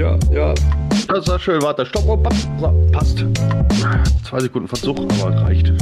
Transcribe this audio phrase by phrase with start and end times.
[0.00, 0.54] Ja, ja.
[1.08, 1.60] Das war schön.
[1.60, 2.04] Warte, stopp.
[2.06, 3.22] Oh, passt.
[4.24, 5.74] Zwei Sekunden Verzug, aber reicht.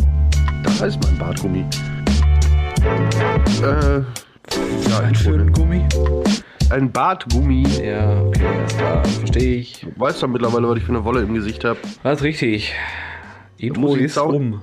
[0.64, 1.64] Da ist mein Bartgummi.
[3.62, 4.00] Äh,
[4.90, 5.84] ja, Ein schönen Gummi.
[6.70, 7.64] Ein Bartgummi.
[7.80, 8.40] Ja, okay,
[8.76, 9.04] klar.
[9.04, 9.82] Verstehe ich.
[9.82, 11.78] Du weißt doch mittlerweile, was ich für eine Wolle im Gesicht habe.
[12.02, 12.74] Das ist richtig.
[13.58, 14.62] Intro ist rum.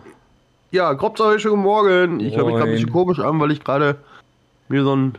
[0.71, 2.19] Ja, Kropsau, schönen Morgen.
[2.19, 3.99] Ich höre mich gerade ein bisschen komisch an, weil ich gerade
[4.67, 5.17] mir so ein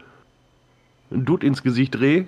[1.11, 2.27] Dutt ins Gesicht drehe.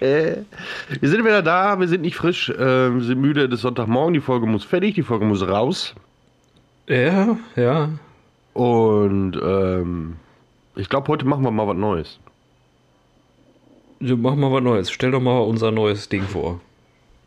[0.00, 4.14] Wir sind wieder da, wir sind nicht frisch, äh, wir sind müde, das ist Sonntagmorgen,
[4.14, 5.94] die Folge muss fertig, die Folge muss raus.
[6.88, 7.90] ja, ja.
[8.54, 10.16] Und ähm,
[10.74, 12.18] ich glaube, heute machen wir mal was Neues.
[14.00, 14.90] Wir machen mal was Neues.
[14.90, 16.60] Stell doch mal unser neues Ding vor.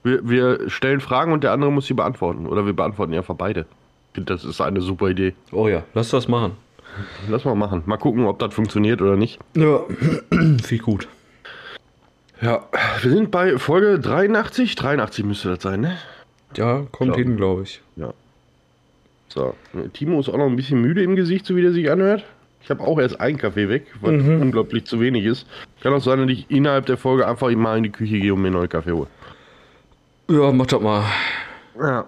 [0.04, 2.48] Wir, wir stellen Fragen und der andere muss sie beantworten.
[2.48, 3.62] Oder wir beantworten einfach beide.
[3.62, 5.34] Ich finde, das ist eine super Idee.
[5.52, 6.58] Oh ja, lass das machen.
[7.30, 7.84] Lass mal machen.
[7.86, 9.40] Mal gucken, ob das funktioniert oder nicht.
[9.56, 9.82] Ja,
[10.70, 11.08] ich gut.
[12.42, 12.64] Ja,
[13.02, 14.76] wir sind bei Folge 83.
[14.76, 15.98] 83 müsste das sein, ne?
[16.56, 17.82] Ja, kommt hin, glaube ich.
[17.96, 18.14] Ja.
[19.28, 19.54] So,
[19.94, 22.26] Timo ist auch noch ein bisschen müde im Gesicht, so wie der sich anhört.
[22.64, 25.48] Ich habe auch erst einen Kaffee weg, was unglaublich zu wenig ist.
[25.82, 28.42] Kann auch sein, dass ich innerhalb der Folge einfach mal in die Küche gehe und
[28.42, 29.08] mir einen neuen Kaffee hole.
[30.30, 31.04] Ja, mach das mal.
[31.80, 32.06] Ja.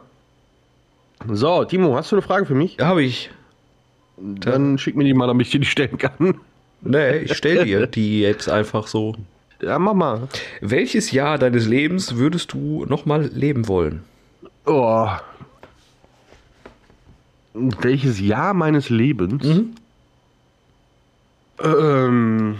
[1.30, 2.78] So, Timo, hast du eine Frage für mich?
[2.78, 3.32] Ja, habe ich.
[4.18, 6.40] Dann schick mir die mal, damit ich dir die stellen kann.
[6.82, 9.16] Nee, ich stell dir die jetzt einfach so.
[9.62, 10.28] Ja, mach mal.
[10.60, 14.04] Welches Jahr deines Lebens würdest du nochmal leben wollen?
[14.66, 15.08] Oh.
[17.54, 19.62] Welches Jahr meines Lebens?
[21.62, 22.58] Ähm.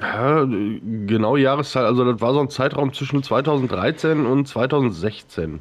[0.00, 5.60] Ja, genau Jahreszeit, also das war so ein Zeitraum zwischen 2013 und 2016.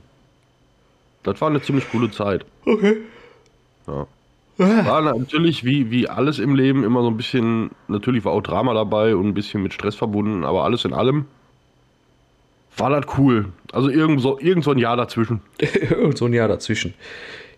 [1.24, 2.46] Das war eine ziemlich coole Zeit.
[2.66, 2.98] Okay.
[3.88, 4.08] Ja.
[4.58, 8.74] War natürlich wie, wie alles im Leben immer so ein bisschen, natürlich war auch Drama
[8.74, 11.26] dabei und ein bisschen mit Stress verbunden, aber alles in allem
[12.78, 13.50] war das cool.
[13.74, 15.42] Also irgend so, irgend so ein Jahr dazwischen.
[15.90, 16.94] Irgend so ein Jahr dazwischen.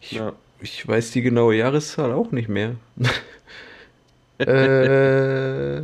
[0.02, 0.34] Ich, Ja.
[0.62, 2.76] ich weiß die genaue Jahreszahl auch nicht mehr.
[4.40, 5.82] äh,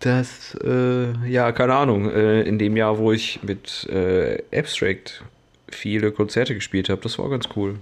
[0.00, 2.10] das, äh, ja, keine Ahnung.
[2.10, 5.22] Äh, in dem Jahr, wo ich mit äh, Abstract
[5.70, 7.78] viele Konzerte gespielt habe, das war ganz cool.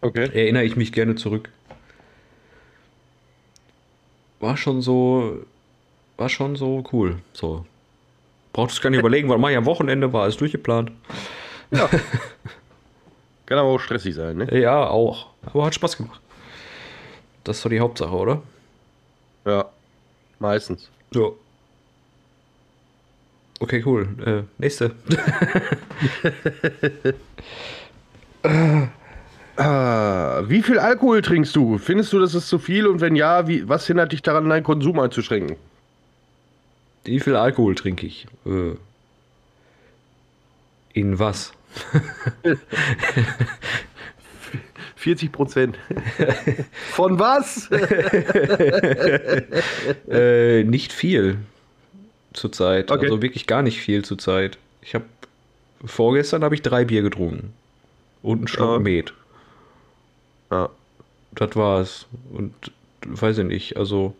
[0.00, 0.30] Okay.
[0.32, 1.50] Erinnere ich mich gerne zurück.
[4.40, 5.44] War schon so,
[6.16, 7.18] war schon so cool.
[7.32, 7.66] So.
[8.52, 10.92] Braucht es gar nicht überlegen, weil mal am Wochenende war alles durchgeplant.
[11.70, 11.88] Ja.
[13.46, 14.60] Kann aber auch stressig sein, ne?
[14.60, 15.28] Ja, auch.
[15.46, 16.20] Aber hat Spaß gemacht.
[17.44, 18.42] Das ist doch die Hauptsache, oder?
[19.44, 19.68] Ja.
[20.38, 20.90] Meistens.
[21.12, 21.30] Ja.
[23.60, 24.08] Okay, cool.
[24.24, 24.94] Äh, nächste.
[30.46, 31.78] Wie viel Alkohol trinkst du?
[31.78, 32.86] Findest du, das ist zu viel?
[32.86, 35.56] Und wenn ja, wie, was hindert dich daran, deinen Konsum einzuschränken?
[37.04, 38.26] Wie viel Alkohol trinke ich?
[38.44, 38.74] Äh,
[40.92, 41.52] in was?
[44.96, 45.78] 40 Prozent.
[46.90, 47.70] Von was?
[50.10, 51.38] Äh, nicht viel
[52.32, 52.90] zurzeit.
[52.90, 53.04] Okay.
[53.04, 54.58] Also wirklich gar nicht viel zurzeit.
[54.82, 55.04] Ich habe
[55.84, 57.52] vorgestern habe ich drei Bier getrunken
[58.22, 58.78] und einen Schluck Ja.
[58.78, 59.12] Met.
[60.50, 60.68] Ja.
[61.34, 62.06] Das war's.
[62.32, 62.52] Und
[63.06, 63.76] weiß ich nicht.
[63.76, 64.14] Also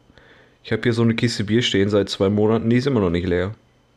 [0.63, 2.69] ich habe hier so eine Kiste Bier stehen seit zwei Monaten.
[2.71, 3.55] Die ist immer noch nicht leer.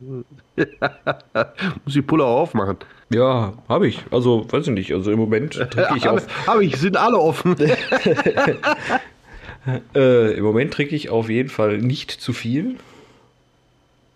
[1.84, 2.78] Muss die Pulle auch aufmachen.
[3.10, 4.00] Ja, habe ich.
[4.10, 4.92] Also weiß ich nicht.
[4.92, 6.46] Also im Moment trinke ich Habe auf.
[6.46, 7.56] hab ich, sind alle offen.
[9.94, 12.76] Äh, Im Moment trinke ich auf jeden Fall nicht zu viel.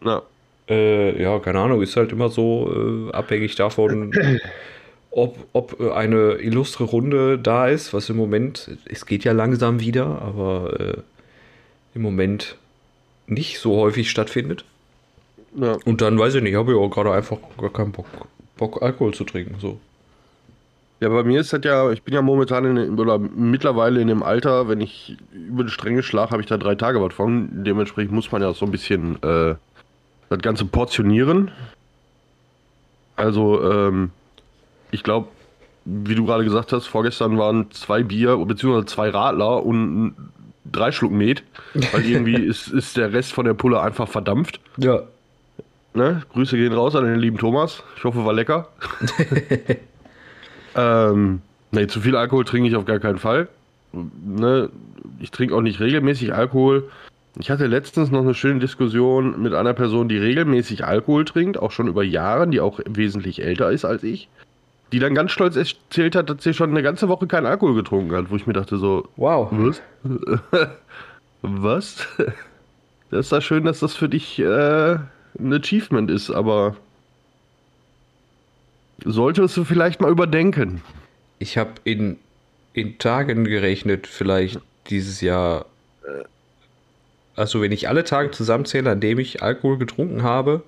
[0.04, 0.22] ja.
[0.69, 4.12] Äh, ja, keine Ahnung, ist halt immer so äh, abhängig davon,
[5.16, 9.81] ob, ob äh, eine illustre Runde da ist, was im Moment, es geht ja langsam
[9.81, 10.97] wieder, aber äh,
[11.94, 12.56] im Moment
[13.27, 14.65] nicht so häufig stattfindet.
[15.54, 15.78] ja.
[15.87, 18.06] Und dann weiß ich nicht, habe ich auch gerade einfach gar keinen Bock,
[18.59, 19.56] Bock Alkohol zu trinken.
[19.59, 19.81] So.
[21.00, 24.22] Ja, bei mir ist das ja, ich bin ja momentan in, oder mittlerweile in dem
[24.22, 27.65] Alter, wenn ich über die Stränge schlage, habe ich da drei Tage was von.
[27.65, 29.54] Dementsprechend muss man ja so ein bisschen äh,
[30.28, 31.51] das Ganze portionieren.
[33.16, 34.10] Also, ähm,
[34.91, 35.28] ich glaube,
[35.84, 40.15] wie du gerade gesagt hast, vorgestern waren zwei Bier, beziehungsweise zwei Radler und
[40.71, 41.44] drei Schluck Met,
[41.92, 44.60] weil irgendwie ist, ist der Rest von der Pulle einfach verdampft.
[44.78, 45.03] Ja.
[45.94, 46.22] Ne?
[46.33, 47.83] Grüße gehen raus an den lieben Thomas.
[47.97, 48.68] Ich hoffe, war lecker.
[50.74, 51.41] ähm,
[51.71, 53.48] nee, zu viel Alkohol trinke ich auf gar keinen Fall.
[53.92, 54.68] Ne?
[55.21, 56.91] Ich trinke auch nicht regelmäßig Alkohol.
[57.39, 61.71] Ich hatte letztens noch eine schöne Diskussion mit einer Person, die regelmäßig Alkohol trinkt, auch
[61.71, 64.28] schon über Jahre, die auch wesentlich älter ist als ich.
[64.92, 68.15] Die dann ganz stolz erzählt hat, dass sie schon eine ganze Woche keinen Alkohol getrunken
[68.15, 69.48] hat, wo ich mir dachte so, Wow.
[69.53, 69.83] was?
[71.42, 72.06] was?
[73.10, 74.94] Das ist ja schön, dass das für dich äh,
[75.38, 76.74] ein Achievement ist, aber
[79.04, 80.83] solltest du vielleicht mal überdenken.
[81.39, 82.18] Ich habe in,
[82.72, 84.60] in Tagen gerechnet, vielleicht
[84.91, 85.66] dieses Jahr.
[86.04, 86.24] äh,
[87.36, 90.62] Also, wenn ich alle Tage zusammenzähle, an dem ich Alkohol getrunken habe,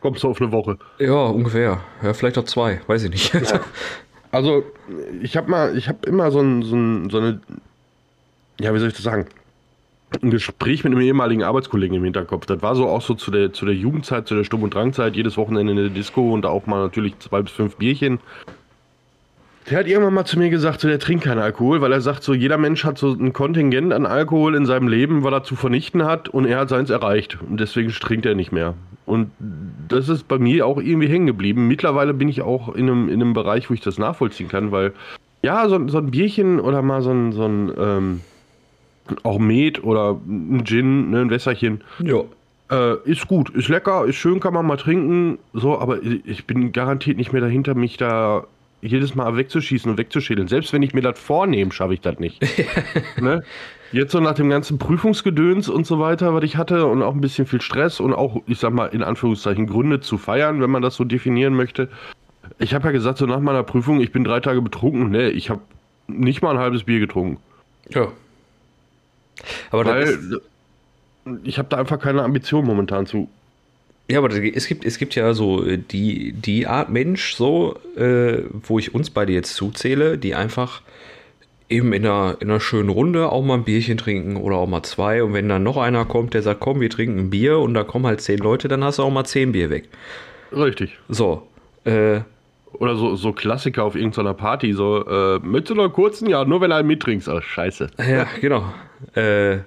[0.00, 0.78] Kommst du auf eine Woche?
[0.98, 1.80] ja, ungefähr.
[2.02, 3.32] Ja, vielleicht auch zwei, weiß ich nicht.
[4.30, 4.62] Also,
[5.22, 7.40] ich habe mal, ich habe immer so, ein, so, ein, so eine,
[8.60, 9.26] ja, wie soll ich das sagen?
[10.22, 12.44] Ein Gespräch mit einem ehemaligen Arbeitskollegen im Hinterkopf.
[12.44, 15.16] Das war so auch so zu der, zu der Jugendzeit, zu der Sturm- und Drangzeit,
[15.16, 18.20] jedes Wochenende in der Disco und auch mal natürlich zwei bis fünf Bierchen.
[19.70, 22.22] Der hat irgendwann mal zu mir gesagt, so, der trinkt keinen Alkohol, weil er sagt,
[22.22, 25.56] so jeder Mensch hat so ein Kontingent an Alkohol in seinem Leben, was er zu
[25.56, 28.74] vernichten hat und er hat seins erreicht und deswegen trinkt er nicht mehr.
[29.04, 29.30] Und
[29.88, 31.68] das ist bei mir auch irgendwie hängen geblieben.
[31.68, 34.92] Mittlerweile bin ich auch in einem, in einem Bereich, wo ich das nachvollziehen kann, weil
[35.42, 38.20] ja, so, so ein Bierchen oder mal so ein, so ein ähm,
[39.22, 42.22] auch Met oder ein Gin, ne, ein Wässerchen, ja.
[42.70, 46.72] äh, ist gut, ist lecker, ist schön, kann man mal trinken, so, aber ich bin
[46.72, 48.44] garantiert nicht mehr dahinter, mich da
[48.80, 50.48] jedes Mal wegzuschießen und wegzuschädeln.
[50.48, 52.40] Selbst wenn ich mir das vornehme, schaffe ich das nicht.
[53.20, 53.42] ne?
[53.90, 57.20] Jetzt so nach dem ganzen Prüfungsgedöns und so weiter, was ich hatte und auch ein
[57.20, 60.82] bisschen viel Stress und auch, ich sag mal, in Anführungszeichen Gründe zu feiern, wenn man
[60.82, 61.88] das so definieren möchte.
[62.58, 65.10] Ich habe ja gesagt, so nach meiner Prüfung, ich bin drei Tage betrunken.
[65.10, 65.60] Nee, ich habe
[66.06, 67.38] nicht mal ein halbes Bier getrunken.
[67.90, 68.08] Ja.
[69.70, 70.18] Aber Weil
[71.44, 73.28] ich habe da einfach keine Ambition momentan zu.
[74.10, 78.42] Ja, aber es gibt, es gibt ja so äh, die, die Art Mensch, so, äh,
[78.50, 80.80] wo ich uns beide jetzt zuzähle, die einfach
[81.68, 84.82] eben in einer, in einer schönen Runde auch mal ein Bierchen trinken oder auch mal
[84.82, 85.22] zwei.
[85.22, 87.84] Und wenn dann noch einer kommt, der sagt, komm, wir trinken ein Bier und da
[87.84, 89.88] kommen halt zehn Leute, dann hast du auch mal zehn Bier weg.
[90.52, 90.98] Richtig.
[91.10, 91.46] So.
[91.84, 92.20] Äh,
[92.72, 96.62] Oder so, so Klassiker auf irgendeiner Party, so, äh, mit so einer kurzen, ja, nur
[96.62, 97.28] wenn du einen mittrinkst.
[97.28, 97.88] Oh, scheiße.
[97.98, 98.72] ja, genau.
[99.14, 99.58] Äh,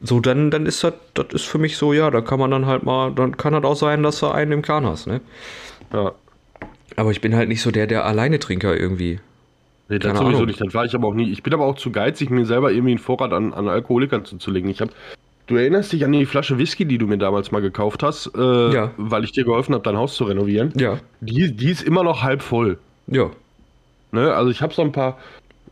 [0.00, 2.66] so, dann, dann ist das, das ist für mich so, ja, da kann man dann
[2.66, 5.20] halt mal, dann kann das auch sein, dass du einen im Kahn hast, ne?
[5.92, 6.12] Ja.
[6.96, 9.20] Aber ich bin halt nicht so der, der alleine Trinker irgendwie.
[9.88, 10.46] Nee, das Keine sowieso Ahnung.
[10.48, 10.60] nicht.
[10.60, 11.30] Das war ich aber auch nie.
[11.30, 14.68] Ich bin aber auch zu geizig, mir selber irgendwie einen Vorrat an, an Alkoholikern zuzulegen.
[14.70, 14.90] Ich hab,
[15.46, 18.72] du erinnerst dich an die Flasche Whisky, die du mir damals mal gekauft hast, äh,
[18.74, 18.90] Ja.
[18.98, 20.72] weil ich dir geholfen habe, dein Haus zu renovieren.
[20.76, 22.78] Ja, Die, die ist immer noch halb voll.
[23.06, 23.30] ja.
[24.12, 24.32] Ne?
[24.32, 25.18] Also ich habe so ein paar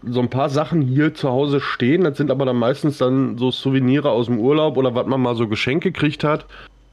[0.09, 2.05] so ein paar Sachen hier zu Hause stehen.
[2.05, 5.35] Das sind aber dann meistens dann so Souvenire aus dem Urlaub oder was man mal
[5.35, 6.47] so geschenkt gekriegt hat.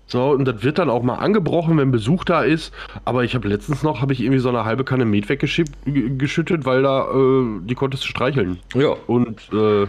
[0.06, 2.74] So, und das wird dann auch mal angebrochen, wenn Besuch da ist.
[3.06, 6.84] Aber ich habe letztens noch, habe ich irgendwie so eine halbe Kanne Met weggeschüttet, weil
[6.84, 8.60] da, äh, die konntest du streicheln.
[8.76, 9.88] Ja, Und äh,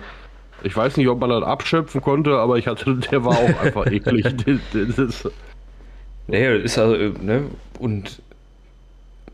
[0.62, 3.86] ich weiß nicht, ob man das abschöpfen konnte, aber ich hatte, der war auch einfach
[3.90, 4.24] eklig.
[4.46, 5.30] Das, das ist,
[6.28, 7.42] Naja, das ist also, äh, ne?
[7.78, 8.22] Und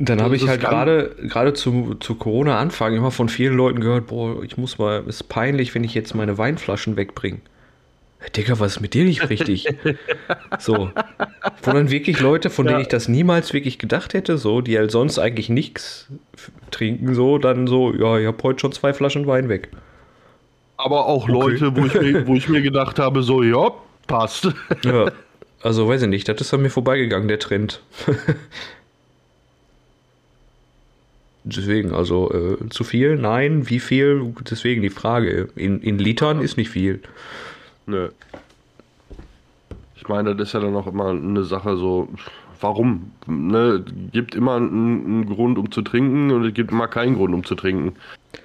[0.01, 4.43] dann habe ich halt gerade gerade zu, zu Corona-Anfang immer von vielen Leuten gehört, boah,
[4.43, 7.39] ich muss mal, ist peinlich, wenn ich jetzt meine Weinflaschen wegbringe.
[8.37, 9.67] Digga, was ist mit dir nicht richtig?
[10.59, 10.91] so.
[11.63, 12.83] Wo dann wirklich Leute, von denen Ja.
[12.83, 16.09] ich das niemals wirklich gedacht hätte, so, die halt sonst eigentlich nichts
[16.71, 19.71] trinken, so, dann so, ja, ich habe heute schon zwei Flaschen Wein weg.
[20.77, 23.71] aber auch Leute, wo ich, mir, wo ich mir gedacht habe, so, ja,
[24.07, 24.49] passt.
[24.85, 25.13] Ja.
[25.63, 27.83] Also weiß ich nicht, das ist an mir vorbeigegangen, der Trend.
[31.57, 33.17] Deswegen, also äh, zu viel?
[33.17, 33.69] Nein.
[33.69, 34.35] Wie viel?
[34.49, 35.49] Deswegen die Frage.
[35.57, 37.01] In, in Litern ist nicht viel.
[37.87, 38.11] Nö.
[39.97, 42.09] Ich meine, das ist ja dann auch immer eine Sache so,
[42.61, 43.13] warum?
[43.27, 47.35] Ne, gibt immer einen, einen Grund, um zu trinken und es gibt immer keinen Grund,
[47.35, 47.97] um zu trinken.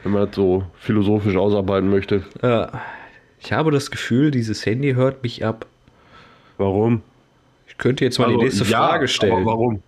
[0.03, 2.23] Wenn man das so philosophisch ausarbeiten möchte.
[2.41, 2.67] Äh,
[3.39, 5.65] ich habe das Gefühl, dieses Handy hört mich ab.
[6.57, 7.01] Warum?
[7.67, 9.45] Ich könnte jetzt mal Also, die nächste ja, Frage stellen.
[9.45, 9.81] Warum?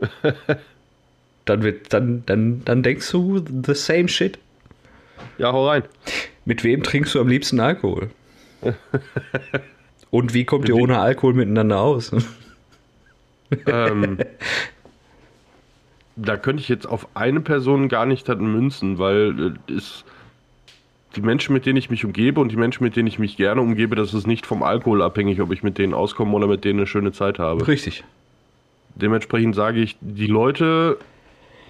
[1.44, 4.38] Dann, wird, dann, dann, dann denkst du the same shit.
[5.38, 5.82] Ja, hau rein.
[6.44, 8.10] Mit wem trinkst du am liebsten Alkohol?
[10.10, 12.12] Und wie kommt ihr ohne Alkohol miteinander aus?
[13.66, 14.18] ähm,
[16.16, 20.04] da könnte ich jetzt auf eine Person gar nicht das münzen, weil äh, ist
[21.16, 23.60] die Menschen, mit denen ich mich umgebe und die Menschen, mit denen ich mich gerne
[23.60, 26.80] umgebe, das ist nicht vom Alkohol abhängig, ob ich mit denen auskomme oder mit denen
[26.80, 27.66] eine schöne Zeit habe.
[27.66, 28.04] Richtig.
[28.96, 30.98] Dementsprechend sage ich, die Leute,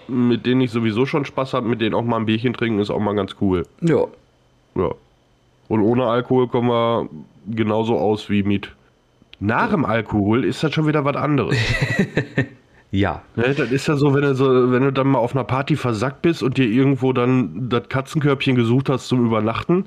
[0.09, 2.91] mit denen ich sowieso schon Spaß habe, mit denen auch mal ein Bierchen trinken, ist
[2.91, 3.65] auch mal ganz cool.
[3.81, 4.07] Ja.
[4.75, 4.91] Ja.
[5.69, 7.09] Und ohne Alkohol kommen wir
[7.47, 8.71] genauso aus wie mit.
[9.41, 11.57] Nach dem Alkohol ist das schon wieder was anderes.
[12.95, 13.23] Ja.
[13.35, 15.75] Ne, das ist ja so, wenn du so, wenn du dann mal auf einer Party
[15.75, 19.87] versackt bist und dir irgendwo dann das Katzenkörbchen gesucht hast zum Übernachten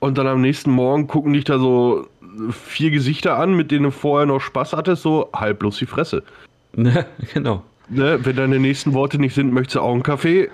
[0.00, 2.06] und dann am nächsten Morgen gucken dich da so
[2.50, 6.22] vier Gesichter an, mit denen du vorher noch Spaß hattest, so halb bloß die Fresse.
[6.78, 7.62] Ne, genau.
[7.88, 10.50] Ne, wenn deine nächsten Worte nicht sind, möchtest du auch einen Kaffee?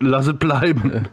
[0.00, 1.06] Lass es bleiben.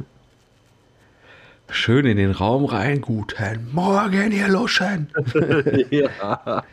[1.70, 3.00] Schön in den Raum rein.
[3.02, 5.08] Guten Morgen, ihr Luschen.
[5.90, 6.64] ja.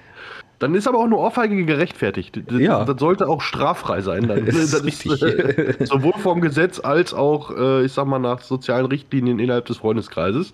[0.58, 2.40] Dann ist aber auch eine Ohrfeige gerechtfertigt.
[2.48, 2.84] Das, Ja.
[2.84, 4.26] das sollte auch straffrei sein.
[4.26, 5.22] Dann, Das ist das richtig.
[5.22, 9.76] äh, sowohl vom Gesetz als auch, äh, ich sag mal, nach sozialen Richtlinien innerhalb des
[9.76, 10.52] Freundeskreises.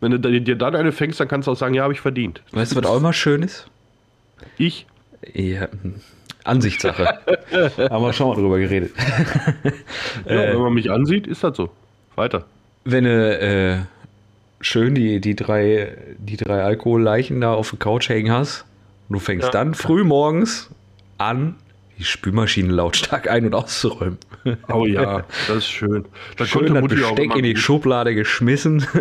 [0.00, 2.42] Wenn du dir dann eine fängst, dann kannst du auch sagen, ja, habe ich verdient.
[2.50, 3.68] Weißt du, was auch immer schön ist?
[4.58, 4.86] Ich?
[5.32, 5.94] Ja, hm,
[6.46, 7.06] Ansichtssache.
[7.90, 8.92] Haben wir schon mal drüber geredet.
[10.26, 11.70] Ja, wenn man mich ansieht, ist das so.
[12.16, 12.44] Weiter.
[12.84, 13.78] Wenn du äh,
[14.60, 18.64] schön die, die, drei, die drei Alkoholleichen da auf der Couch hängen hast
[19.08, 19.50] und du fängst Ja.
[19.52, 20.70] dann früh morgens
[21.18, 21.56] an,
[21.98, 24.18] die Spülmaschine lautstark ein- und auszuräumen.
[24.72, 26.04] Oh ja, das ist schön.
[26.36, 27.56] Das Schön das auch Besteck immer in die.
[27.56, 28.86] Schublade geschmissen.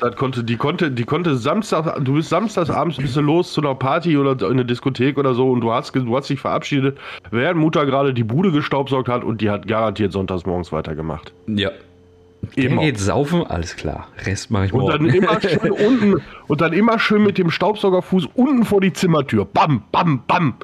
[0.00, 3.60] Das konnte, die konnte, die konnte Samstag, du bist samstags abends bist du los zu
[3.60, 6.98] einer Party oder in eine Diskothek oder so und du hast, du hast dich verabschiedet,
[7.30, 11.32] während Mutter gerade die Bude gestaubsaugt hat und die hat garantiert sonntags morgens weitergemacht.
[11.46, 11.70] ja.
[12.56, 12.82] Der Immer.
[12.82, 14.06] geht saufen, alles klar.
[14.24, 15.14] Rest mache ich Und dann morgen.
[15.14, 19.44] immer schön unten und dann immer schön mit dem Staubsaugerfuß unten vor die Zimmertür.
[19.44, 20.54] Bam, bam, bam.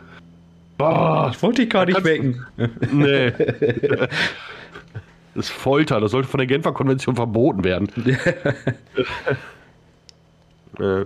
[0.79, 2.45] Boah, Ich wollte dich gar nicht wecken.
[2.93, 3.33] nee.
[5.37, 7.89] Das ist Folter, das sollte von der Genfer Konvention verboten werden.
[10.79, 11.05] Äh,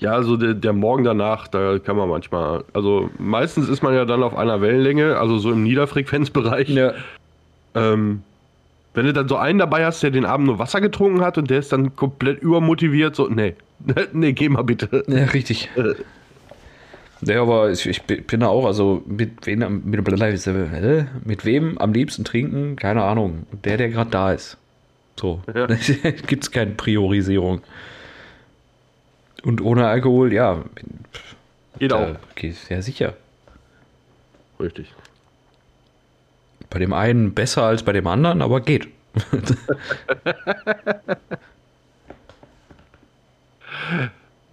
[0.00, 4.04] Ja, also der, der Morgen danach, da kann man manchmal, also meistens ist man ja
[4.04, 6.68] dann auf einer Wellenlänge, also so im Niederfrequenzbereich.
[6.68, 6.92] Ja.
[7.74, 8.22] Ähm,
[8.94, 11.50] wenn du dann so einen dabei hast, der den Abend nur Wasser getrunken hat und
[11.50, 13.54] der ist dann komplett übermotiviert, so, nee,
[14.12, 15.04] nee, geh mal bitte.
[15.08, 15.68] Ja, richtig.
[17.22, 20.06] Ja, aber ich, ich bin da auch, also mit wem, am- mit,
[21.24, 23.46] mit wem am liebsten trinken, keine Ahnung.
[23.64, 24.56] Der, der gerade da ist.
[25.18, 25.42] So.
[25.52, 25.66] Ja.
[26.26, 27.62] Gibt es keine Priorisierung.
[29.42, 30.64] Und ohne Alkohol, ja.
[31.78, 32.14] Geht auch.
[32.36, 33.14] geht ja sicher.
[34.60, 34.92] Richtig.
[36.70, 38.88] Bei dem einen besser als bei dem anderen, aber geht.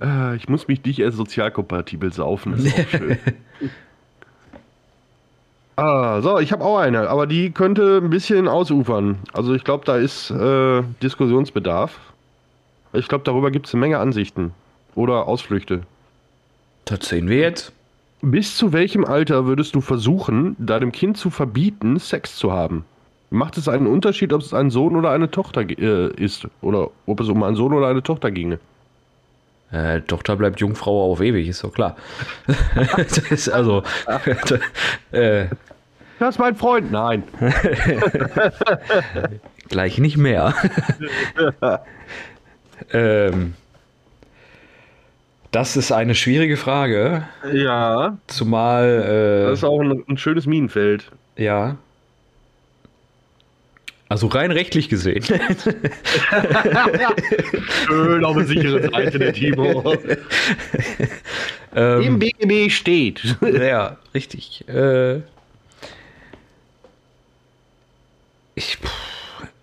[0.01, 3.17] Äh, ich muss mich nicht erst sozialkompatibel saufen, das ist auch schön.
[5.77, 9.17] Ah, so, ich habe auch eine, aber die könnte ein bisschen ausufern.
[9.33, 11.99] Also ich glaube, da ist äh, Diskussionsbedarf.
[12.93, 14.53] Ich glaube, darüber gibt es eine Menge Ansichten
[14.95, 15.81] oder Ausflüchte.
[16.85, 17.73] Das sehen wir jetzt.
[18.21, 22.85] Bis zu welchem Alter würdest du versuchen, deinem Kind zu verbieten, Sex zu haben?
[23.29, 26.47] Macht es einen Unterschied, ob es ein Sohn oder eine Tochter äh, ist?
[26.61, 28.59] Oder ob es um einen Sohn oder eine Tochter ginge?
[29.71, 31.95] Äh, Tochter bleibt Jungfrau auf ewig, ist doch klar.
[32.97, 33.83] das ist also.
[35.11, 35.47] äh,
[36.19, 36.91] Das ist mein Freund.
[36.91, 37.23] Nein.
[39.69, 40.53] Gleich nicht mehr.
[42.93, 43.53] ähm,
[45.51, 51.11] das ist eine schwierige Frage, Ja, zumal, das ist auch ein, ein schönes Minenfeld.
[51.37, 51.77] äh, ja.
[54.07, 55.23] Also rein rechtlich gesehen.
[57.87, 59.95] Schön auf eine sichere Seite, der Timo.
[61.75, 63.35] ähm, BGB steht.
[63.41, 64.63] ja, richtig.
[64.67, 65.21] Äh,
[68.53, 69.14] ich, pff,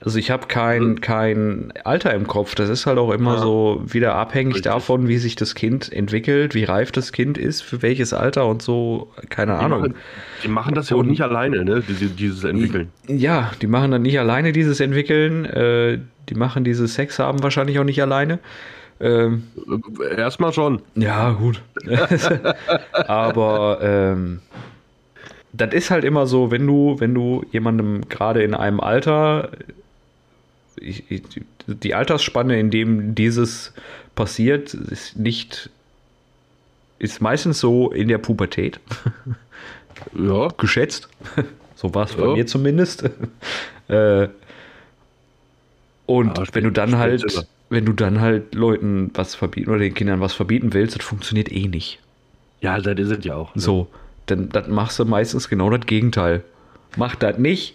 [0.05, 2.55] also ich habe kein, kein Alter im Kopf.
[2.55, 3.41] Das ist halt auch immer Ja.
[3.41, 4.73] so wieder abhängig Richtig.
[4.73, 8.63] davon, wie sich das Kind entwickelt, wie reif das Kind ist, für welches Alter und
[8.63, 9.11] so.
[9.31, 9.81] Keine Die Ahnung.
[9.81, 9.95] machen,
[10.45, 11.83] die machen das ja auch Und- nicht alleine, ne?
[11.89, 12.91] Diese, dieses Entwickeln.
[13.07, 15.45] Ja, die machen dann nicht alleine dieses Entwickeln.
[15.45, 18.39] Äh, die machen dieses Sex haben wahrscheinlich auch nicht alleine.
[19.01, 19.45] Ähm,
[20.01, 20.83] Äh, Erstmal schon.
[20.95, 21.61] Ja, gut.
[22.93, 24.41] Aber ähm,
[25.53, 29.51] das ist halt immer so, wenn du, wenn du jemandem gerade in einem Alter,
[30.83, 31.23] ich, ich,
[31.67, 33.73] die Altersspanne, in dem dieses
[34.15, 35.71] passiert, ist nicht,
[36.99, 38.81] ist meistens so in der Pubertät
[40.19, 40.49] Ja.
[40.59, 41.09] geschätzt.
[41.75, 42.35] So war es bei Ja.
[42.35, 43.03] mir zumindest.
[43.89, 44.29] äh,
[46.07, 47.45] und Ja, wenn du dann halt, sogar.
[47.71, 51.51] wenn du dann halt Leuten was verbieten oder den Kindern was verbieten willst, das funktioniert
[51.51, 51.99] eh nicht.
[52.61, 53.55] Ja, das ist es ja auch.
[53.57, 53.61] ne?
[53.61, 53.89] So,
[54.27, 56.45] dann das machst du meistens genau das Gegenteil.
[56.97, 57.75] Mach das nicht,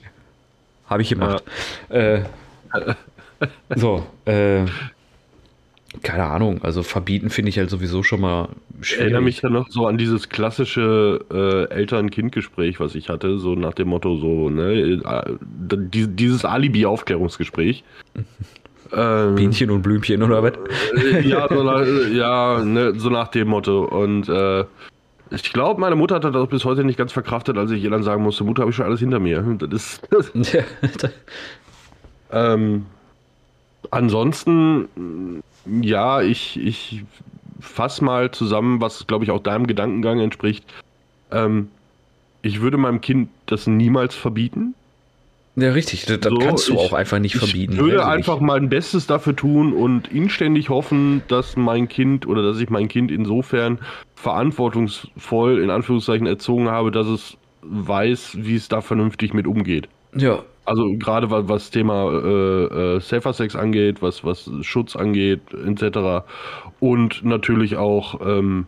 [0.85, 1.43] habe ich gemacht.
[1.89, 2.21] Äh,
[3.75, 4.65] so, äh,
[6.03, 8.49] keine Ahnung, also verbieten finde ich halt sowieso schon mal
[8.81, 9.41] Ich erinnere mich schwierig.
[9.41, 14.17] dann noch so an dieses klassische äh, Eltern-Kind-Gespräch, was ich hatte, so nach dem Motto,
[14.17, 17.83] so, ne, äh, die- dieses Alibi-Aufklärungsgespräch.
[18.93, 20.53] ähm, Bienchen und Blümchen oder was?
[21.03, 23.85] äh, ja, so nach, ja ne, so nach dem Motto.
[23.85, 24.65] Und äh,
[25.31, 28.03] ich glaube, meine Mutter hat das bis heute nicht ganz verkraftet, als ich ihr dann
[28.03, 29.41] sagen musste, Mutter, habe ich schon alles hinter mir.
[29.59, 30.61] Das ist, Ja,
[32.31, 32.85] Ähm,
[33.91, 35.41] ansonsten,
[35.81, 37.03] ja, ich, ich
[37.59, 40.63] fasse mal zusammen, was, glaube ich, auch deinem Gedankengang entspricht.
[41.31, 41.69] Ähm,
[42.41, 44.73] ich würde meinem Kind das niemals verbieten.
[45.55, 46.05] Ja, richtig.
[46.05, 47.73] Das, So, kannst du ich- auch einfach nicht verbieten.
[47.73, 48.45] Ich würde einfach nicht.
[48.47, 53.09] mein Bestes dafür tun und inständig hoffen, dass mein Kind oder dass ich mein Kind
[53.09, 53.79] insofern
[54.15, 59.89] verantwortungsvoll in Anführungszeichen erzogen habe, dass es weiß, wie es da vernünftig mit umgeht.
[60.15, 65.53] Ja, Also gerade was, was Thema äh, äh, Safer Sex angeht, was, was Schutz angeht,
[65.53, 66.27] etc.
[66.79, 68.67] Und natürlich auch, ähm,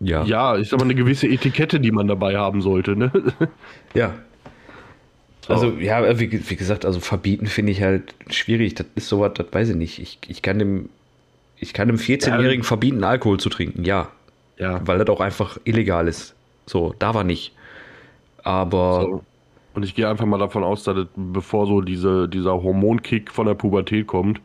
[0.00, 2.96] ja, ja, ich sag mal, eine gewisse Etikette, die man dabei haben sollte.
[2.96, 3.10] Ne?
[3.94, 4.14] Ja.
[5.46, 8.74] Also, ja, wie, wie gesagt, also verbieten finde ich halt schwierig.
[8.74, 9.98] Das ist sowas, das weiß ich nicht.
[9.98, 10.90] Ich, ich kann dem,
[11.56, 14.12] ich kann dem 14-Jährigen verbieten, Alkohol zu trinken, ja.
[14.58, 14.86] Ja.
[14.86, 16.36] Weil das auch einfach illegal ist.
[16.66, 17.54] So, da war nicht.
[18.42, 19.24] Aber So.
[19.74, 23.54] Und ich gehe einfach mal davon aus, dass bevor so diese, dieser Hormonkick von der
[23.54, 24.40] Pubertät kommt,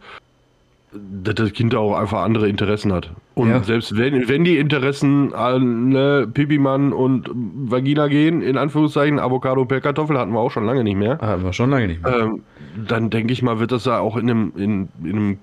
[1.24, 3.10] dass das Kind auch einfach andere Interessen hat.
[3.34, 3.64] Und Ja.
[3.64, 9.82] selbst wenn, wenn die Interessen an ne, Pipi-Mann und Vagina gehen, in Anführungszeichen, Avocado per
[9.82, 12.16] Kartoffel hatten wir auch schon lange nicht mehr, hatten wir schon lange nicht mehr.
[12.16, 12.44] ähm,
[12.88, 15.38] dann denke ich mal, wird das ja auch in einem, in, in einem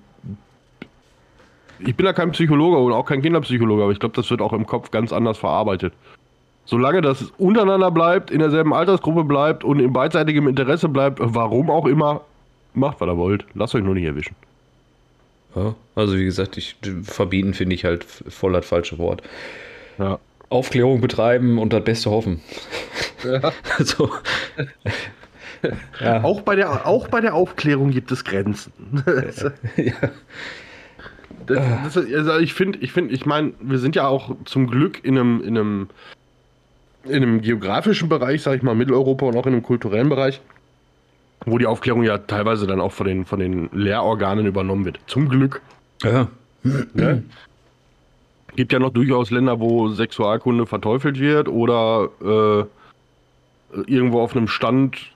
[1.81, 4.53] ich bin ja kein Psychologe und auch kein Kinderpsychologe, aber ich glaube, das wird auch
[4.53, 5.95] im Kopf ganz anders verarbeitet.
[6.71, 11.85] Solange das untereinander bleibt, in derselben Altersgruppe bleibt und in beidseitigem Interesse bleibt, warum auch
[11.85, 12.21] immer,
[12.75, 13.45] macht, was ihr wollt.
[13.55, 14.37] Lasst euch nur nicht erwischen.
[15.57, 19.21] Ja, also, wie gesagt, ich, verbieten finde ich halt voll das falsche Wort.
[19.99, 20.21] Ja.
[20.49, 22.41] Aufklärung betreiben und das Beste hoffen.
[23.81, 24.09] so.
[25.99, 26.23] ja.
[26.23, 28.73] Auch, bei der, auch bei der Aufklärung gibt es Grenzen.
[29.77, 29.93] ja.
[31.47, 35.05] Das, das, also ich finde, ich finde, ich meine, wir sind ja auch zum Glück
[35.05, 35.89] in einem, in einem,
[37.05, 40.41] in einem geografischen Bereich, sage ich mal, Mitteleuropa und auch in einem kulturellen Bereich,
[41.47, 45.01] wo die Aufklärung ja teilweise dann auch von den, von den Lehrorganen übernommen wird.
[45.07, 45.63] Zum Glück.
[46.03, 46.29] ja.
[46.63, 47.23] Ne?
[48.57, 52.65] Gibt ja noch durchaus Länder, wo Sexualkunde verteufelt wird oder äh,
[53.87, 55.13] irgendwo auf einem Stand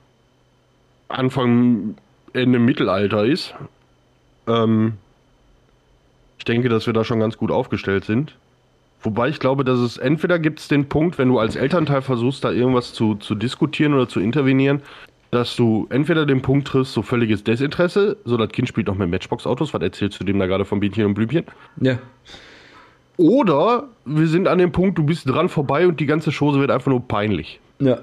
[1.09, 1.97] Anfang,
[2.33, 3.55] Ende Mittelalter ist.
[4.47, 4.95] Ähm,
[6.39, 8.37] ich denke, dass wir da schon ganz gut aufgestellt sind.
[9.05, 12.43] Wobei ich glaube, dass es entweder gibt es den Punkt, wenn du als Elternteil versuchst,
[12.43, 14.83] da irgendwas zu, zu diskutieren oder zu intervenieren,
[15.31, 19.11] dass du entweder den Punkt triffst, so völliges Desinteresse, so das Kind spielt noch mit
[19.11, 21.45] Matchbox-Autos, was erzählst du dem da gerade von Bienchen und Blümchen?
[21.81, 21.99] Ja.
[23.19, 26.71] Oder wir sind an dem Punkt, du bist dran vorbei und die ganze Chose wird
[26.71, 27.61] einfach nur peinlich.
[27.81, 27.99] Ja.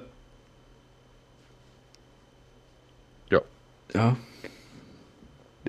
[3.32, 3.42] Ja.
[3.96, 4.16] Ja.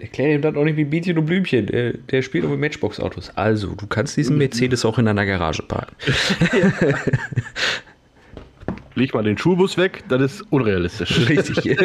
[0.02, 1.66] Erklär ihm dann auch nicht wie Bienchen und Blümchen.
[1.66, 3.30] Der, der spielt auch mit Matchbox-Autos.
[3.36, 5.94] Also, du kannst diesen Mercedes auch in deiner Garage parken.
[8.96, 11.28] Leg mal den Schulbus weg, das ist unrealistisch.
[11.28, 11.78] Richtig.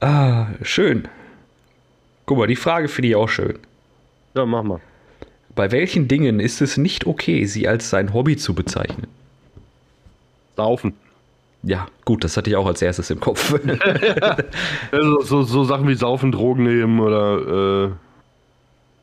[0.00, 1.08] ah, schön.
[2.26, 3.58] Guck mal, die Frage finde ich auch schön.
[4.34, 4.80] Ja, mach mal.
[5.54, 9.06] Bei welchen Dingen ist es nicht okay, sie als sein Hobby zu bezeichnen?
[10.56, 10.92] Saufen.
[11.66, 13.52] Ja, gut, das hatte ich auch als erstes im Kopf.
[14.92, 17.90] Also, so, so Sachen wie Saufen, Drogen nehmen oder äh,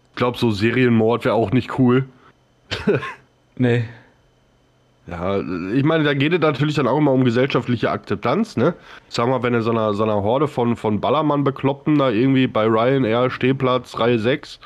[0.09, 2.05] ich glaube, so Serienmord wäre auch nicht cool.
[3.57, 3.83] nee.
[5.07, 5.41] Ja,
[5.73, 8.73] ich meine, da geht es natürlich dann auch immer um gesellschaftliche Akzeptanz, ne?
[9.09, 12.65] Sag mal, wenn du so einer, so einer Horde von, von Ballermann-Bekloppten da irgendwie bei
[12.65, 14.59] Ryanair Stehplatz Reihe 6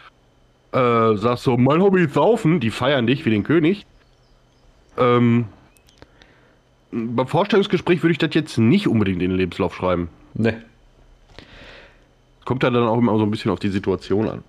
[0.73, 3.88] äh, sagst so, mein Hobby ist Saufen, die feiern dich wie den König.
[4.99, 5.45] Ähm,
[6.91, 10.10] beim Vorstellungsgespräch würde ich das jetzt nicht unbedingt in den Lebenslauf schreiben.
[10.34, 10.54] Nee.
[12.45, 14.43] Kommt ja dann auch immer so ein bisschen auf die Situation an.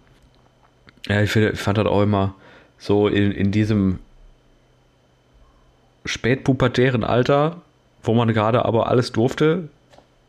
[1.06, 2.34] Ja, ich, finde, ich fand das auch immer
[2.78, 3.98] so in, in diesem
[6.04, 7.60] spätpubertären Alter,
[8.02, 9.68] wo man gerade aber alles durfte,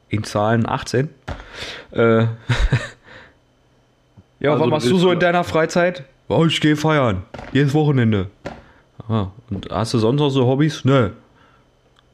[0.10, 1.10] in Zahlen 18.
[1.92, 2.02] Äh,
[4.40, 6.04] ja, Also was machst du so in deiner Freizeit?
[6.28, 7.24] Oh, ich gehe feiern.
[7.54, 8.30] Jedes Wochenende.
[9.08, 10.86] Ah, und hast du sonst noch so Hobbys?
[10.86, 11.12] Nö.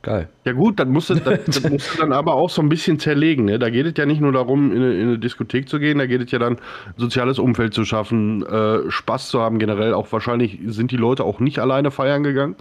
[0.05, 0.29] Geil.
[0.43, 2.99] Ja gut, dann musst du, das, das musst du dann aber auch so ein bisschen
[2.99, 3.45] zerlegen.
[3.45, 3.57] Ne?
[3.57, 6.05] Da geht es ja nicht nur darum, in eine, in eine Diskothek zu gehen, da
[6.05, 6.59] geht es ja dann,
[6.95, 9.95] soziales Umfeld zu schaffen, äh, Spaß zu haben generell.
[9.95, 12.55] Auch wahrscheinlich sind die Leute auch nicht alleine feiern gegangen.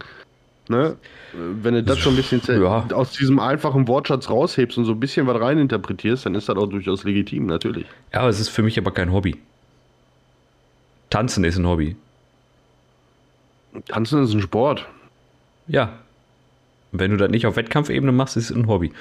[0.69, 0.95] Ne?
[1.33, 2.87] Äh, Wenn du das so ein bisschen Ja.
[2.93, 6.65] aus diesem einfachen Wortschatz raushebst und so ein bisschen was reininterpretierst, dann ist das auch
[6.65, 7.85] durchaus legitim, natürlich.
[8.11, 9.35] Ja, aber es ist für mich aber kein Hobby.
[11.11, 11.95] Tanzen ist ein Hobby.
[13.87, 14.87] Tanzen ist ein Sport.
[15.67, 15.93] Ja.
[16.95, 18.93] Und wenn du das nicht auf Wettkampfebene machst, ist es ein Hobby.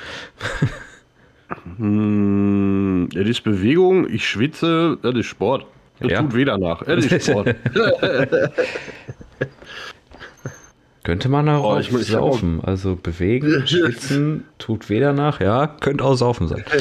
[1.76, 5.64] Hm, das ist Bewegung, ich schwitze, das ist Sport.
[6.00, 6.22] Das Ja.
[6.22, 6.83] tut weh danach.
[6.83, 7.54] Das ist Sport.
[11.04, 12.61] Könnte man auch Oh, ich ich hab auch- saufen.
[12.64, 15.38] Also bewegen, schwitzen, tut weh danach.
[15.40, 16.64] Ja, könnte auch saufen sein.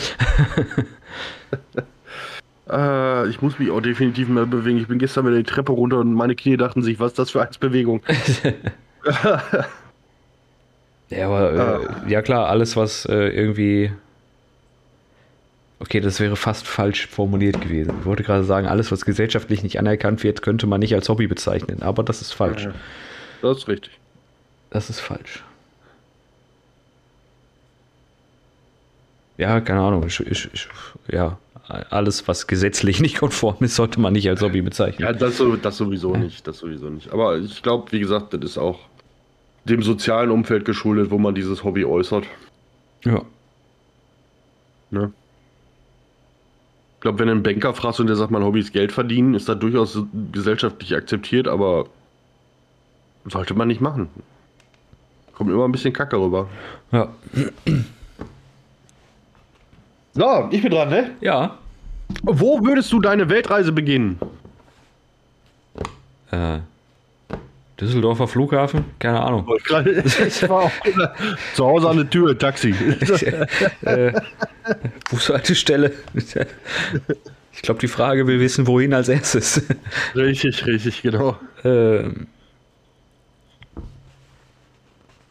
[2.71, 4.77] Äh, ich muss mich auch definitiv mehr bewegen.
[4.79, 7.29] Ich bin gestern wieder die Treppe runter und meine Knie dachten sich, was ist das
[7.29, 8.01] für eine Bewegung?
[11.17, 13.91] ja, aber äh, ja klar, alles, was äh, irgendwie.
[15.79, 17.93] Okay, das wäre fast falsch formuliert gewesen.
[17.99, 21.27] Ich wollte gerade sagen, alles, was gesellschaftlich nicht anerkannt wird, könnte man nicht als Hobby
[21.27, 21.81] bezeichnen.
[21.81, 22.69] Aber das ist falsch.
[23.41, 23.91] Das ist richtig.
[24.69, 25.43] Das ist falsch.
[29.37, 30.05] Ja, keine Ahnung.
[30.07, 30.67] Ich, ich, ich,
[31.11, 35.05] ja, alles, was gesetzlich nicht konform ist, sollte man nicht als Hobby bezeichnen.
[35.05, 36.47] Ja, das, das sowieso nicht.
[36.47, 37.11] Das sowieso nicht.
[37.11, 38.79] Aber ich glaube, wie gesagt, das ist auch
[39.65, 42.25] dem sozialen Umfeld geschuldet, wo man dieses Hobby äußert.
[43.03, 43.21] Ja.
[44.91, 45.11] Ne?
[46.95, 49.33] Ich glaube, wenn du einen Banker fragst und der sagt, mein Hobby ist Geld verdienen,
[49.33, 49.99] ist das durchaus
[50.31, 51.87] gesellschaftlich akzeptiert, aber
[53.25, 54.09] sollte man nicht machen.
[55.33, 56.47] Kommt immer ein bisschen Kacke rüber.
[56.91, 57.09] Ja.
[60.13, 61.11] So, ich bin dran, ne?
[61.21, 61.57] Ja.
[62.21, 64.19] Wo würdest du deine Weltreise beginnen?
[66.31, 66.59] Äh,
[67.79, 68.85] Düsseldorfer Flughafen?
[68.99, 69.47] Keine Ahnung.
[70.27, 70.71] Ich war auch
[71.55, 72.69] zu Hause an der Tür, Taxi.
[73.81, 74.13] äh,
[75.09, 75.91] Bushaltestelle.
[77.53, 79.63] Ich glaube, die Frage will wissen, wohin als erstes.
[80.15, 81.37] Richtig, richtig, genau.
[81.63, 82.27] Ähm,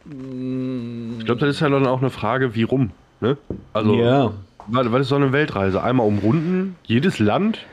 [0.05, 2.91] ich glaube, das ist ja dann auch eine Frage, wie rum.
[3.21, 3.37] Ne?
[3.71, 4.33] Also, ja.
[4.67, 5.81] Was ist so eine Weltreise?
[5.83, 7.65] Einmal umrunden, jedes Land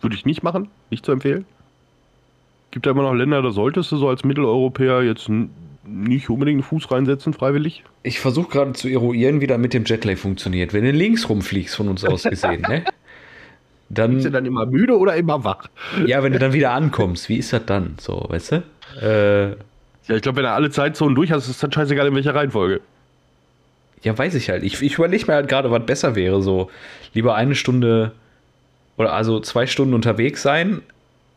[0.00, 1.44] würde ich nicht machen, nicht zu empfehlen.
[2.74, 5.30] Gibt da immer noch Länder, da solltest du so als Mitteleuropäer jetzt
[5.86, 7.84] nicht unbedingt einen Fuß reinsetzen, freiwillig.
[8.02, 10.74] Ich versuche gerade zu eruieren, wie das mit dem Jetlag funktioniert.
[10.74, 12.84] Wenn du links rumfliegst, von uns aus gesehen, ne?
[13.90, 15.68] Dann, Bist du dann immer müde oder immer wach?
[16.04, 17.94] Ja, wenn du dann wieder ankommst, wie ist das dann?
[18.00, 18.62] So, weißt du?
[19.00, 22.34] Äh, ja, ich glaube, wenn du alle Zeitzonen durch hast, ist dann scheißegal, in welcher
[22.34, 22.80] Reihenfolge.
[24.02, 24.64] Ja, weiß ich halt.
[24.64, 26.42] Ich, ich überlege mir halt gerade, was besser wäre.
[26.42, 26.72] So,
[27.12, 28.10] lieber eine Stunde
[28.96, 30.82] oder also zwei Stunden unterwegs sein,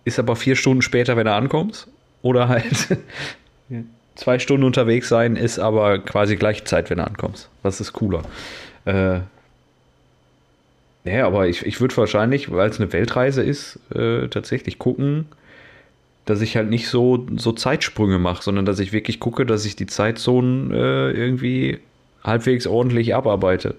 [0.08, 1.88] ist aber vier Stunden später, wenn du ankommst.
[2.22, 2.98] Oder halt
[4.16, 7.50] zwei Stunden unterwegs sein, ist aber quasi gleiche Zeit, wenn du ankommst.
[7.62, 8.24] Was ist cooler?
[8.86, 9.20] Äh,
[11.04, 15.26] naja, aber ich, ich würde wahrscheinlich, weil es eine Weltreise ist, äh, tatsächlich gucken,
[16.26, 19.76] dass ich halt nicht so, so Zeitsprünge mache, sondern dass ich wirklich gucke, dass ich
[19.76, 21.80] die Zeitzonen äh, irgendwie
[22.24, 23.76] halbwegs ordentlich abarbeite.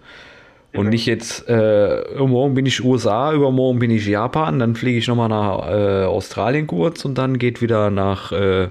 [0.79, 0.91] Und ja.
[0.91, 5.29] nicht jetzt, äh, morgen bin ich USA, übermorgen bin ich Japan, dann fliege ich nochmal
[5.29, 8.69] nach äh, Australien kurz und dann geht wieder nach äh,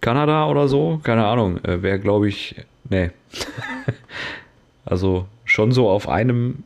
[0.00, 1.00] Kanada oder so.
[1.04, 2.56] Keine Ahnung, äh, wäre glaube ich,
[2.90, 3.12] nee.
[4.84, 6.64] also schon so auf einem,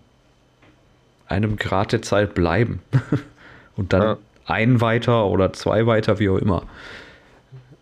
[1.26, 2.80] einem Grad der Zeit bleiben.
[3.76, 4.18] und dann ja.
[4.46, 6.62] ein weiter oder zwei weiter, wie auch immer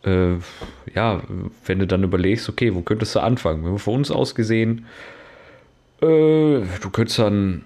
[0.04, 0.38] äh,
[0.94, 1.22] ja,
[1.64, 3.64] wenn du dann überlegst, okay, wo könntest du anfangen?
[3.64, 4.87] Wenn wir von uns aus gesehen,
[6.00, 7.64] äh, du könntest dann,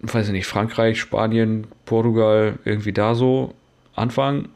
[0.00, 3.54] weiß ich nicht, Frankreich, Spanien, Portugal, irgendwie da so
[3.94, 4.48] anfangen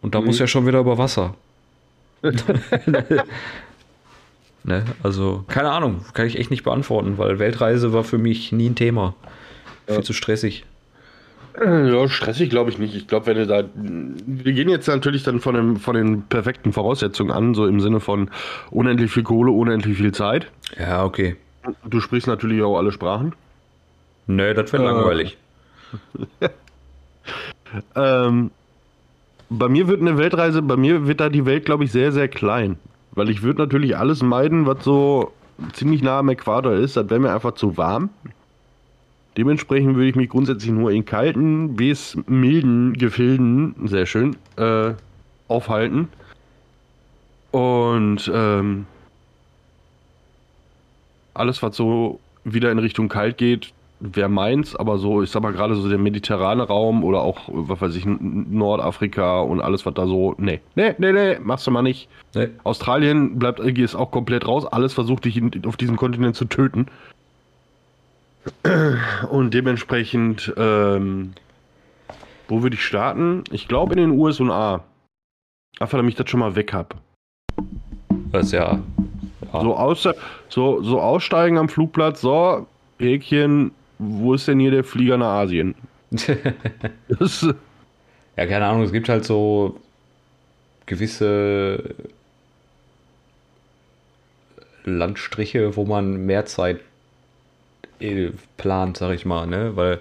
[0.00, 0.26] und da mhm.
[0.26, 1.34] muss ja schon wieder über Wasser.
[4.64, 4.84] ne?
[5.02, 8.74] Also, keine Ahnung, kann ich echt nicht beantworten, weil Weltreise war für mich nie ein
[8.74, 9.14] Thema.
[9.88, 9.94] Ja.
[9.94, 10.64] Viel zu stressig.
[11.60, 12.94] Ja, stressig glaube ich nicht.
[12.94, 13.64] Ich glaube, wenn du da.
[13.74, 18.00] Wir gehen jetzt natürlich dann von, dem, von den perfekten Voraussetzungen an, so im Sinne
[18.00, 18.30] von
[18.70, 20.50] unendlich viel Kohle, unendlich viel Zeit.
[20.78, 21.36] Ja, okay.
[21.84, 23.34] Du sprichst natürlich auch alle Sprachen.
[24.26, 25.36] Nö, das wäre äh, langweilig.
[27.96, 28.50] ähm,
[29.50, 32.28] bei mir wird eine Weltreise, bei mir wird da die Welt, glaube ich, sehr, sehr
[32.28, 32.78] klein.
[33.12, 35.32] Weil ich würde natürlich alles meiden, was so
[35.72, 36.96] ziemlich nah am Äquator ist.
[36.96, 38.10] Das wäre mir einfach zu warm.
[39.36, 44.92] Dementsprechend würde ich mich grundsätzlich nur in kalten bis milden Gefilden, sehr schön, äh,
[45.48, 46.08] aufhalten.
[47.50, 48.86] Und ähm,
[51.34, 55.52] alles, was so wieder in Richtung kalt geht, wäre meins, aber so, ich sag mal
[55.52, 60.06] gerade so der mediterrane Raum oder auch, was weiß ich, Nordafrika und alles, was da
[60.06, 62.08] so, nee, nee, nee, nee, machst du mal nicht.
[62.34, 62.48] Nee.
[62.64, 66.86] Australien bleibt, ist auch komplett raus, alles versucht dich auf diesem Kontinent zu töten.
[69.30, 71.32] Und dementsprechend, ähm,
[72.48, 73.44] wo würde ich starten?
[73.52, 74.82] Ich glaube in den USA.
[75.78, 76.96] Einfach, damit ich das schon mal weg habe.
[78.32, 78.80] Ist ja.
[79.52, 79.60] Ja.
[79.60, 80.08] So, aus,
[80.48, 82.66] so, so aussteigen am Flugplatz, so,
[82.98, 85.74] Häkchen, wo ist denn hier der Flieger nach Asien?
[86.10, 86.36] ja,
[88.36, 89.80] keine Ahnung, es gibt halt so
[90.86, 91.94] gewisse
[94.84, 96.80] Landstriche, wo man mehr Zeit
[98.56, 99.76] plant, sag ich mal, ne?
[99.76, 100.00] Weil,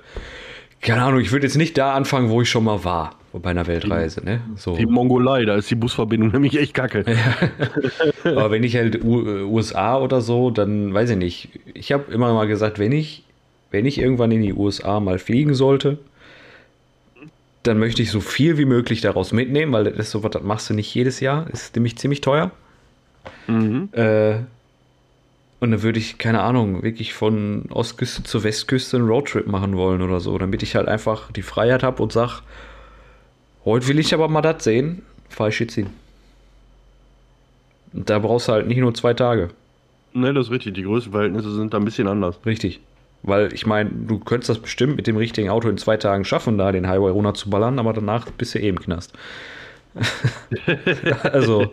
[0.82, 3.66] keine Ahnung, ich würde jetzt nicht da anfangen, wo ich schon mal war, bei einer
[3.68, 4.42] Weltreise, ne?
[4.56, 4.76] So.
[4.76, 7.06] Die Mongolei, da ist die Busverbindung nämlich echt kacke.
[7.08, 8.32] Ja.
[8.32, 11.50] Aber wenn ich halt U USA oder so, dann weiß ich nicht.
[11.74, 13.24] Ich habe immer mal gesagt, wenn ich,
[13.70, 15.98] wenn ich irgendwann in die USA mal fliegen sollte,
[17.64, 20.44] dann möchte ich so viel wie möglich daraus mitnehmen, weil das ist so was, das
[20.44, 21.50] machst du nicht jedes Jahr.
[21.52, 22.52] Ist nämlich ziemlich teuer.
[23.48, 23.90] Mhm.
[23.94, 24.40] Äh,
[25.60, 30.02] und dann würde ich, keine Ahnung, wirklich von Ostküste zur Westküste einen Roadtrip machen wollen
[30.02, 32.42] oder so, damit ich halt einfach die Freiheit habe und sage,
[33.66, 35.88] heute will ich aber mal das sehen, fahre ich jetzt hin.
[37.94, 39.50] Und da brauchst du halt nicht nur zwei Tage.
[40.14, 40.74] Ne, das ist richtig.
[40.76, 42.40] Die Größenverhältnisse sind da ein bisschen anders.
[42.46, 42.80] Richtig.
[43.24, 46.58] Weil ich meine, du könntest das bestimmt mit dem richtigen Auto in zwei Tagen schaffen,
[46.58, 49.14] da den Highway runter zu ballern, aber danach bist du eh im Knast.
[51.24, 51.70] also,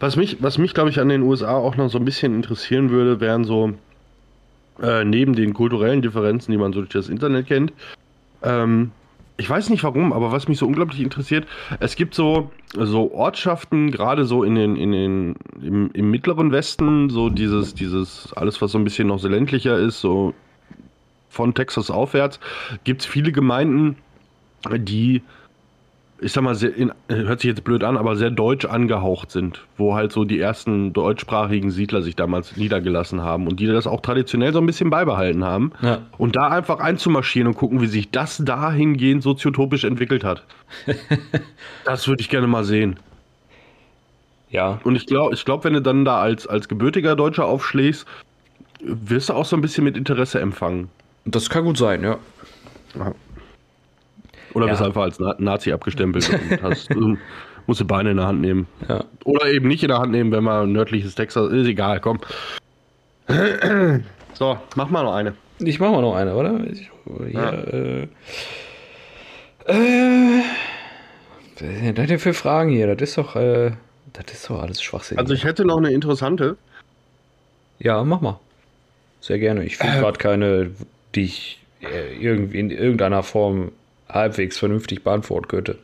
[0.00, 2.90] Was mich, was mich glaube ich, an den USA auch noch so ein bisschen interessieren
[2.90, 3.72] würde, wären so
[4.82, 7.72] äh, neben den kulturellen Differenzen, die man so durch das Internet kennt.
[8.42, 8.90] Ähm,
[9.38, 11.46] ich weiß nicht warum, aber was mich so unglaublich interessiert,
[11.80, 17.10] es gibt so, so Ortschaften, gerade so in den, in den, im, im mittleren Westen,
[17.10, 20.34] so dieses, dieses, alles, was so ein bisschen noch so ländlicher ist, so
[21.28, 22.40] von Texas aufwärts,
[22.84, 23.96] gibt es viele Gemeinden,
[24.78, 25.22] die,
[26.18, 29.66] ich sag mal, sehr, in, hört sich jetzt blöd an, aber sehr deutsch angehaucht sind,
[29.76, 34.00] wo halt so die ersten deutschsprachigen Siedler sich damals niedergelassen haben und die das auch
[34.00, 35.72] traditionell so ein bisschen beibehalten haben.
[35.82, 36.02] Ja.
[36.16, 40.44] Und da einfach einzumarschieren und gucken, wie sich das dahingehend soziotopisch entwickelt hat.
[41.84, 42.98] das würde ich gerne mal sehen.
[44.48, 48.06] ja, Und ich glaube, ich glaub, wenn du dann da als, als gebürtiger Deutscher aufschlägst,
[48.80, 50.88] wirst du auch so ein bisschen mit Interesse empfangen.
[51.24, 52.18] das kann gut sein, ja.
[54.56, 54.72] Oder Ja.
[54.72, 57.18] wirst einfach als Na Nazi abgestempelt und hast, ähm,
[57.66, 58.66] musst du Beine in der Hand nehmen.
[58.88, 59.04] ja.
[59.24, 61.66] Oder eben nicht in der Hand nehmen, wenn man nördliches Texas ist.
[61.66, 62.18] Egal, komm.
[64.34, 65.34] So, mach mal noch eine.
[65.60, 66.60] Ich mach mal noch eine, oder?
[66.70, 67.50] Ich, hier, Ja.
[67.52, 68.02] äh,
[69.66, 70.42] äh,
[71.58, 72.94] was sind denn für Fragen hier?
[72.94, 73.72] Das ist doch, äh,
[74.12, 75.18] das ist doch alles Schwachsinn.
[75.18, 76.56] Also ich hätte noch eine interessante.
[77.78, 78.38] ja, mach mal.
[79.20, 79.64] Sehr gerne.
[79.64, 80.00] Ich finde Äh.
[80.00, 80.70] gerade keine,
[81.14, 83.72] die ich äh, irgendwie in irgendeiner Form
[84.08, 85.78] halbwegs vernünftig beantworten könnte.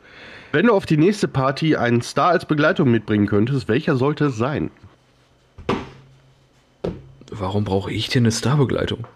[0.52, 4.36] Wenn du auf die nächste Party einen Star als Begleitung mitbringen könntest, welcher sollte es
[4.36, 4.70] sein?
[7.30, 9.06] Warum brauche ich denn eine Starbegleitung?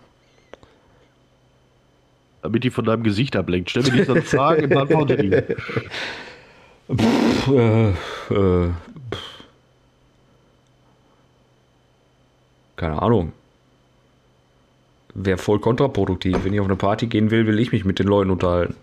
[2.40, 3.70] Damit die von deinem Gesicht ablenkt.
[3.70, 5.30] Stell mir diese Frage und beantworte die.
[6.94, 7.94] Pff, äh, äh,
[9.10, 9.36] pff.
[12.76, 13.32] Keine Ahnung.
[15.14, 16.44] Wäre voll kontraproduktiv.
[16.44, 18.76] Wenn ich auf eine Party gehen will, will ich mich mit den Leuten unterhalten.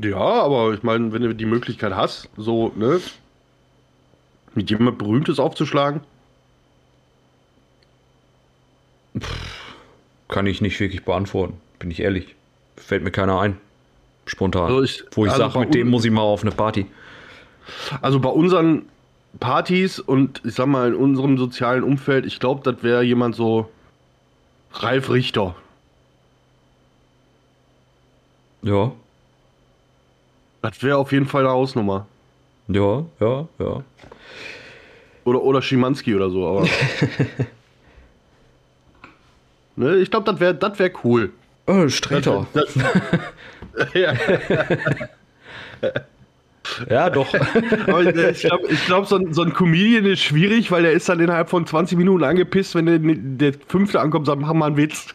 [0.00, 3.00] Ja, aber ich meine, wenn du die Möglichkeit hast, so, ne,
[4.54, 6.00] mit jemand Berühmtes aufzuschlagen.
[10.28, 12.34] Kann ich nicht wirklich beantworten, bin ich ehrlich.
[12.76, 13.58] Fällt mir keiner ein.
[14.24, 14.64] Spontan.
[14.66, 16.86] Also ich- Wo ich also sage, mit dem muss ich mal auf eine Party.
[18.00, 18.86] Also bei unseren
[19.40, 23.68] Partys und ich sag mal in unserem sozialen Umfeld, ich glaube, das wäre jemand so
[24.72, 25.54] Ralf Richter.
[28.62, 28.92] Ja,
[30.62, 32.06] Das wäre auf jeden Fall eine Hausnummer.
[32.68, 33.82] ja, ja, ja.
[35.24, 36.66] Oder, oder Schimanski oder so, aber.
[39.76, 41.32] ne, ich glaube, das wäre das wär cool.
[41.66, 42.46] Oh, Streter.
[42.54, 42.74] Das,
[43.94, 44.14] ja,
[46.88, 47.26] Ja, doch.
[47.86, 51.18] aber ich glaube, glaub, so, ein, so ein Comedian ist schwierig, weil der ist dann
[51.20, 54.76] innerhalb von 20 Minuten angepisst, wenn der, der fünfte ankommt und sagt, mach mal einen
[54.76, 55.14] Witz.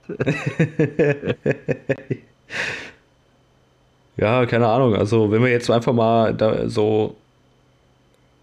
[4.17, 4.95] Ja, keine Ahnung.
[4.95, 7.15] Also, wenn wir jetzt einfach mal da so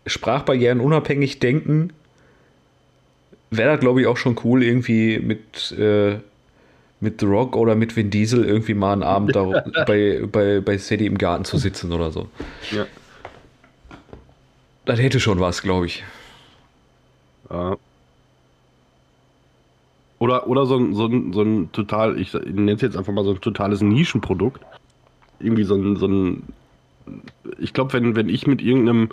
[0.06, 1.92] Sprachbarrieren unabhängig denken,
[3.50, 6.18] wäre das, glaube ich, auch schon cool, irgendwie mit, äh,
[7.00, 10.78] mit The Rock oder mit Vin Diesel irgendwie mal einen Abend da, bei, bei, bei
[10.78, 12.28] Sadie im Garten zu sitzen oder so.
[12.70, 12.86] Ja.
[14.84, 16.04] Das hätte schon was, glaube ich.
[17.50, 17.76] Ja.
[20.18, 23.40] Oder, oder so, so, so ein total, ich nenne es jetzt einfach mal so ein
[23.40, 24.62] totales Nischenprodukt.
[25.44, 26.42] Irgendwie so ein, so ein
[27.58, 29.10] ich glaube, wenn, wenn ich mit irgendeinem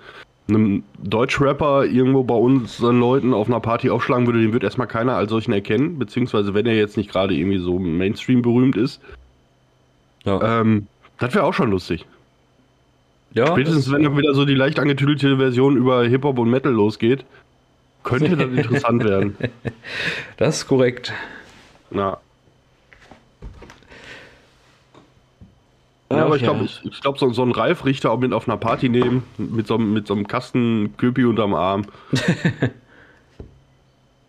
[0.48, 5.15] einem Deutschrapper irgendwo bei unseren Leuten auf einer Party aufschlagen würde, den wird erstmal keiner
[5.15, 9.02] als solchen erkennen, beziehungsweise wenn er jetzt nicht gerade irgendwie so Mainstream berühmt ist.
[10.26, 10.88] Ja, Ähm,
[11.20, 12.06] das wäre auch schon lustig.
[13.34, 17.26] ja Spätestens wenn dann wieder so die leicht angetüdelte Version über Hip-Hop und Metal losgeht,
[18.04, 19.38] könnte das interessant werden.
[20.38, 21.13] das ist korrekt.
[21.91, 22.20] Ja.
[26.17, 28.47] Ja, aber ich glaube, ich, ich glaub, so, so einen Ralf Richter auch mit auf
[28.47, 31.86] einer Party nehmen, mit so, einem- mit so einem Kasten Köpi unterm Arm.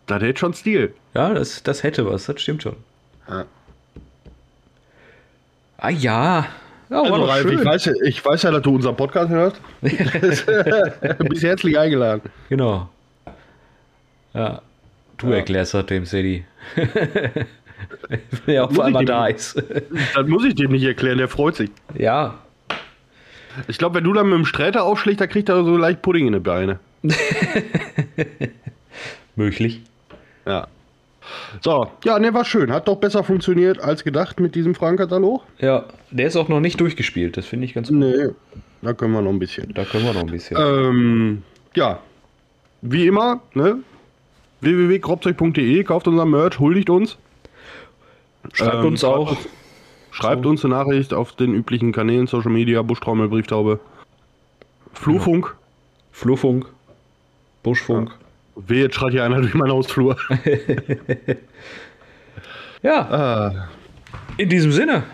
[0.06, 0.94] das hätte schon Stil.
[1.14, 2.76] Ja, das, das hätte was, das stimmt schon.
[3.28, 3.44] Ja.
[5.78, 6.46] Ah ja.
[6.90, 7.58] ja Also Ralf, schön.
[7.58, 9.60] ich weiß, ja- ich weiß ja, dass du unseren Podcast hörst.
[9.80, 9.88] du
[11.28, 12.30] bist herzlich eingeladen.
[12.48, 12.88] Genau.
[14.34, 14.62] Ja.
[15.18, 15.36] Du Ja.
[15.36, 16.44] erklärst das dem Sadie.
[18.46, 19.62] Wenn er auf einmal da ist.
[20.14, 21.70] Das muss ich dem nicht erklären, der freut sich.
[21.96, 22.38] ja,
[23.68, 26.26] Ich glaube, wenn du dann mit dem Sträter aufschlägst, da kriegt er so leicht Pudding
[26.26, 26.78] in die Beine.
[29.36, 29.80] möglich.
[30.46, 30.66] Ja.
[31.60, 32.72] So, ja, ne, war schön.
[32.72, 35.42] Hat doch besser funktioniert als gedacht mit diesem Fragenkatalog.
[35.58, 37.36] Ja, der ist auch noch nicht durchgespielt.
[37.36, 37.98] Das finde ich ganz gut.
[37.98, 38.28] Nee,
[38.82, 39.72] da können wir noch ein bisschen.
[39.74, 40.56] Da können wir noch ein bisschen.
[40.60, 41.42] Ähm,
[41.74, 42.00] ja,
[42.82, 43.78] wie immer, ne?
[44.60, 47.16] www.kropzeug.de, kauft unser Merch, huldigt uns.
[48.52, 49.36] Schreibt ähm, uns auch.
[50.10, 53.80] Schreibt uns eine Nachricht auf den üblichen Kanälen, Social Media, Buschtrommel, Brieftaube,
[54.92, 55.56] Flurfunk.
[56.12, 56.66] Flurfunk,
[57.62, 58.10] Buschfunk.
[58.54, 60.16] Weh, jetzt schreit hier einer durch meinen Hausflur.
[62.82, 63.68] Ja, ah,
[64.38, 65.04] in diesem Sinne.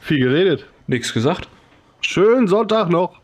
[0.00, 0.66] viel geredet.
[0.86, 1.48] Nichts gesagt.
[2.02, 3.18] Schönen Sonntag noch.